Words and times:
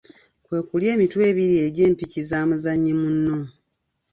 Kwe 0.45 0.57
kulya 0.67 0.89
emitwe 0.95 1.21
ebiri 1.31 1.55
egy’empiki 1.67 2.19
za 2.29 2.39
muzannyi 2.47 2.93
munno. 3.01 3.37